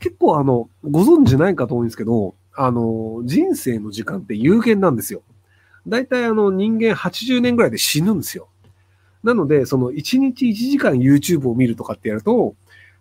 [0.00, 5.22] 結構あの、ご存知ないかと思うんですけど、あの、人生の時間って有限なんですよ。
[5.86, 8.48] 大体あの、人間80年ぐらいで死ぬんですよ。
[9.22, 12.54] なので、その1日1時間 YouTube を見るとかってやると、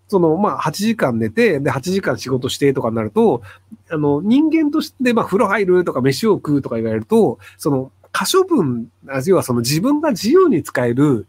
[0.07, 3.41] その、まあ、8時間寝て、で、8時間仕事してとかになると、
[3.89, 8.89] あの、人間として、まあ、風呂入るとか飯を食うとか言われると、その、可処分、
[9.25, 11.27] 要はその自分が自由に使える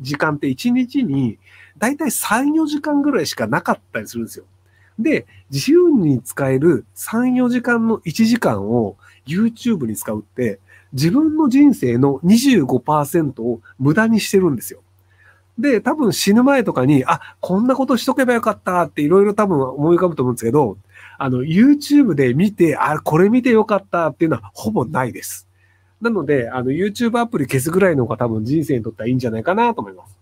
[0.00, 1.38] 時間って1日に、
[1.78, 4.44] だいたい3、4時間ぐらいしかなかったりするんですよ。
[4.98, 10.58] で、自由に使える3、4時間の1時間を YouTube に使うって、
[10.92, 14.80] 自分の人生の25%を無駄にしてるんですよ。
[15.58, 20.78] で、多分死ぬ前とかに、あ、こんなことしとけばよかったっていろいろ多分思い浮かぶと思うんですけど、
[21.18, 25.48] あの、YouTube で見て、あ、これ見てよかったっていうのはほぼないです。
[26.00, 30.17] なので、あの、YouTube アプリ消すぐらいの方が多分人生にとってはいいんじゃないかなと思います。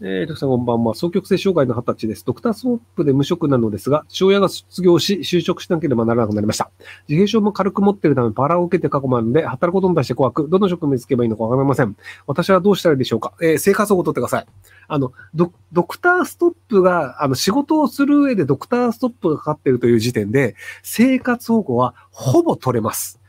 [0.00, 0.94] えー、徳さんこんばんは。
[0.94, 2.24] 双極性障害の二十歳です。
[2.24, 6.70] ドクターストップで無職なのですが、父親が卒業し、就職しなければならなくなりました。
[7.08, 11.96] 自閉症も軽く持っているため、パラを受けて過去もあるので、働くことに対して怖く、どの職務につけばいいのかわかりません。
[12.26, 13.34] 私はどうしたらいいでしょうか？
[13.40, 14.46] えー、生活保護を取ってください。
[14.88, 23.20] あの、ドドクターストップが、あの、仕事をする上でドクターストップがかかっているという時点で、生活保護はほぼ取れます。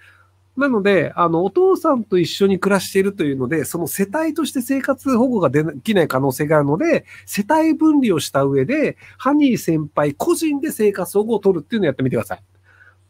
[0.57, 12.43] なので、あの、お父さんと一緒に暮らしているというので、その世帯として生活保護ができない可能性があるので、世帯分離をした上で、ハニー先輩個人で生活保護を取るっていうのをやってみてください。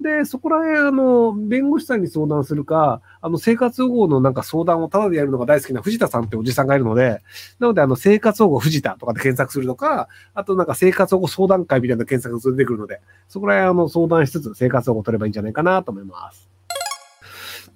[0.02, 7.22] で、そこら辺、あの、弁護士さんに相談するか、あの、生活保護のなんか相談をタダでやるのが大好きな藤田さんっておじさんがいるので、
[7.60, 16.55] なので、あの、生活保護藤田とかで検索するとか、あとなんか生活保護相談会みたいな検索が出てくるので、そこら辺、あの、相談しつつ生活保護を取ればいいんじゃないかなと思います。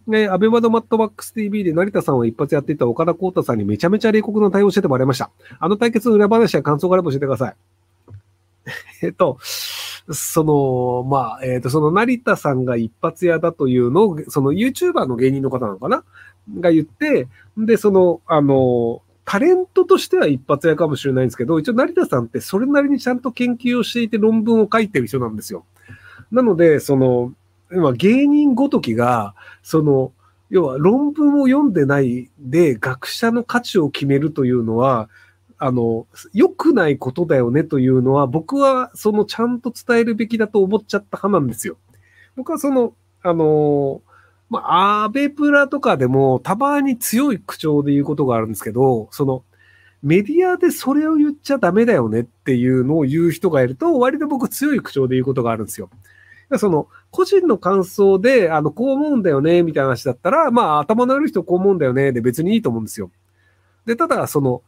[0.09, 5.31] ね、アベマドマットバックス TV で成田さんを一発やっていた岡田光太さんにめちゃめちゃ冷酷な対応しててもらいました。
[5.59, 7.55] あの対決の裏話や感想があれば教えてください。
[9.05, 9.37] えっと、
[10.11, 16.03] その、まあ、えっ、と、その成田さんが一発屋だというのを、その YouTuber の芸人の方なのかな？
[16.59, 17.27] が言って、
[17.57, 25.65] で、その、あの、タレントとしては一発屋かもしれないんですけど、一応成田さんってそれなりにちゃんと研究をしていて論文を書いてる人なんですよ。
[26.31, 27.33] なので、その、
[27.71, 30.11] 今芸人ごときが、その、
[30.49, 35.09] 要は論文を読んでないで学者の価値を決めるというのは、
[35.59, 41.77] あの、良くないことだよねというのは、僕はそのちゃんと伝えるべきだと思っちゃった派なんですよ。
[42.35, 44.01] 僕はその、あの、
[44.49, 49.43] まあ、アベプラとかでもたまに強い口調で言うことがあるんですけど、その、
[50.01, 55.89] メディアでそれを言っちゃダメだよねっていうのを言う人がいると、割と僕強い口調で言うことがあるんですよ。
[56.57, 63.11] その、個人の感想で、あの、こう思うんだよね、みたいな話だったら、まあ、頭の悪い人こう思うんだよね、で別にいいと思うんですよ。
[63.85, 64.61] で、ただ、その、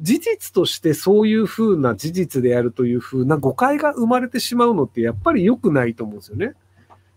[0.00, 6.54] 事実としてそういうふうな事実であるというふうな誤解が生まれてしまうのってやっぱり良くないと思うんですよね。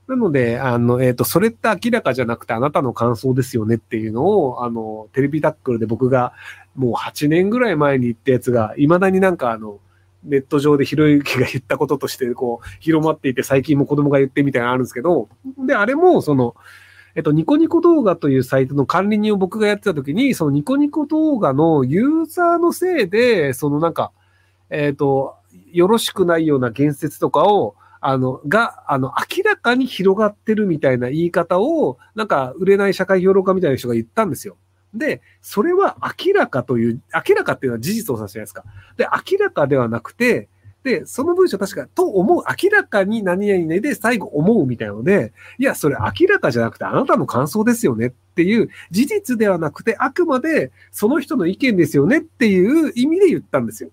[0.08, 6.34] なので、あの、えっ、ー、と、それって明らかじゃなくてあなたの感想ですよねっていうのを、あの、テレビタックルで僕が
[6.76, 9.80] もう8年ぐらい前に言ったやつが、未だになんかあの、
[10.24, 15.30] ネット上でひろゆきが言ったこととして、こう、広まっていて、最近も子供が言ってみたいなのあるんですけど、
[15.66, 16.56] で、あれも、その、
[17.16, 24.12] えっと、ニコニコ動画というサイトの管理人を僕がやってた時に、そのニコニコ動画のユーザーのせいで、そのなんか、
[24.70, 25.36] えっと、
[25.72, 34.58] よろしくないような言説とかを、あの、が、あの、明らかに広がってるみたいな言い方を、なんか、売れない社会評論家みたいな人が言ったんですよ。
[34.94, 38.64] で、それは明らかという、明らかっていうのは事実を指すじゃないですか。
[38.98, 40.50] で、明らかではなくて、
[40.84, 53.92] で、その文章確か、と思う、明らかに何々ねで最後思うみたいなので、いや、それ明らかじゃなくてあなたの感想ですよねっていう事実ではなくて、あくまでその人の意見ですよねっていう意味で言ったんですよ。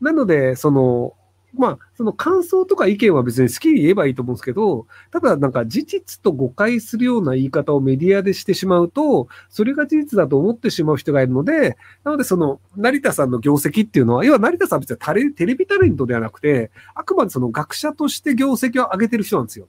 [0.00, 1.14] なので、その、
[1.54, 19.68] まあ、その感想とか意見は別に好きに言えばいいと思うんですけど、ただなんか事実と誤解するような言い方をメディアでしてしまうと、それが事実だと思ってしまう人がいるので、なのでその成田さんの業績っていうのは、要は成田さんは別にテレビタレントではなくて、あくまでその学者として業績を上げてる人なんですよ。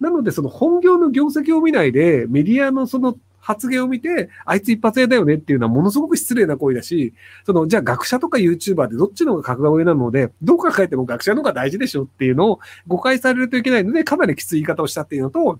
[0.00, 3.16] なので、その本業の業績を見ないで、メディアのその
[3.48, 7.14] 発言を見て、あいつ一発屋だよねっていうのはものすごく失礼な行為だし、
[7.46, 15.58] その、じゃあ学者とか YouTuber でどっちの方が格が上なので、どう考えても学者の方が大事でしょっていうのを誤解されるといけないので、かなりきつい言い方をしたっていうのと、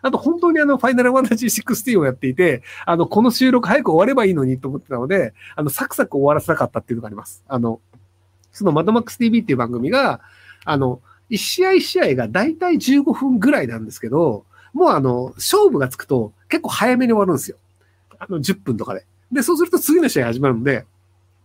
[0.00, 7.44] あと本当にあの、ファイナルファンタジー16をやっていて、あの、この収録早く終わればいいのにと思ってたので、あの、サクサク終わらせなかったっていうのがあります。
[7.48, 7.82] あの、
[8.50, 10.22] そのマドマックス TV っていう番組が、
[10.64, 17.56] あの、一試合一試合がだいたい15分ぐらいなんですけど、もうあの、勝負がつくと結構早めに終わるんですよ。
[18.18, 19.06] あの、10分とかで。
[19.32, 20.86] で、そうすると次の試合始まるんで、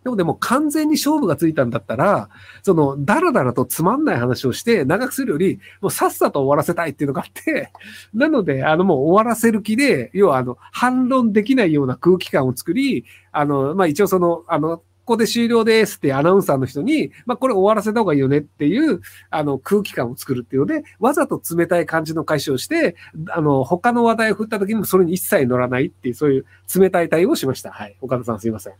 [0.03, 2.29] でもでも完全に勝負がついたんだったら、
[2.63, 7.71] その、だらだらとつまんない話をして長くするより、もうさっさと終わらせたいっていうのがあって、
[8.13, 22.95] なので、あのもう終わらせる気で、要はあの、反論できないような空気感を作り、あの、まあ一応その、あの、ここで終了ですってアナウンサーの人に、まあこれ終わらせた方がいいよねっていう、あの空気感を作るっていうので、わざと冷たい感じの解消をして、
[23.29, 27.71] あの、他の話題を振った時にもそれに一切乗らないっていう、そういう冷たい対応をしました。
[27.71, 27.97] はい。
[27.99, 28.73] 岡田さんすいません。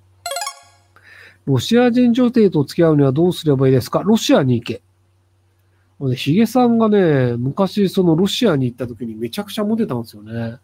[1.46, 4.04] ロシア人女性と付き合うにはどうすればいいですか？
[4.04, 4.84] ロシアに行け。
[6.16, 10.58] ヒゲさんがね、昔そのロシアに行った時にめちゃくちゃモテたんですよね。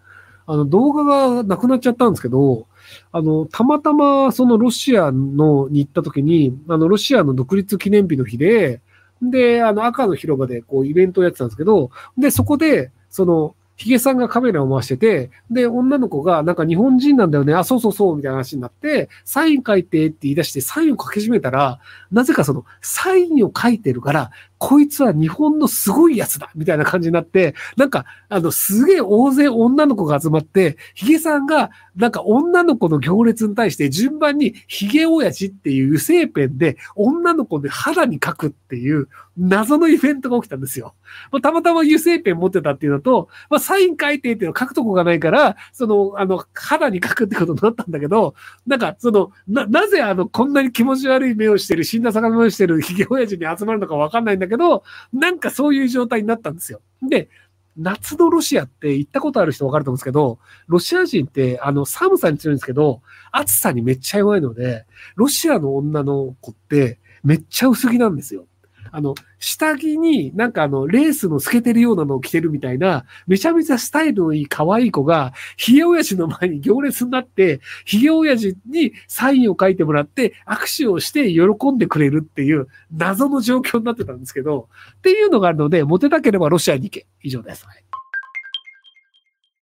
[0.48, 2.68] あの動画がなくなっちゃったんですけど、
[3.12, 8.82] あの、たまたまそのロシアのに行った時に、あの、ロシアの独立記念日の日で、
[9.22, 21.80] で、あの、赤の広場でこうイベントをやってたんですけど、で、そこで、その、ヒゲさんがカメラを回してて、で、女の子が、なんか日本人なんだよね、あ、そうそうそう、みたいな話になって、サイン書いてって言い出して、サインを書き始めたら、
[22.12, 40.96] なぜかその、サインを書いてるから、こいつは日本のすごいやつだみたいな感じになって、なんか、あの、すげえ大勢女の子が集まって、ヒゲさんが、なんか女の子の行列に対して順番にヒゲ親父っていう油性ペンで女の子で肌に書くっていう謎のイベントが起きたんですよ。
[41.32, 48.34] まあ、たまたま油性ペン持ってたっていうのと、まあ、サイン書いてっていうの書くとこがないから、その、あの、肌に書くってことになったんだけど、
[48.66, 54.84] なんか、その、な、なぜあの、こんなに気持ち悪い目をしてる、死んだ魚目をしてるヒゲ親父に集まるのかわかんないんだだけど、
[55.14, 56.82] なんかそういう状態になったんですよ。
[57.08, 57.30] で、
[57.78, 63.02] 夏のロシアって行ったことある人わかると思うんですけど、ロシア人ってあの寒さに強いんですけど、
[63.32, 64.86] 暑さにめっちゃ弱いので、
[65.16, 68.48] ロシアの女の子ってめっちゃ薄着なんですよ。
[68.92, 87.08] あの、下着になんかあの、レースの透けてるようなのを着てるみたいな、めちゃめちゃスタイルのいい可愛い子が、ヒゲ親父の前に行列になって、ヒゲ親父にサインを書いてもらって、握手をして喜んでくれるっていう謎の状況になってたんですけど、っていうのがあるので、モテたければロシアに行け。
[87.24, 87.66] 以上です。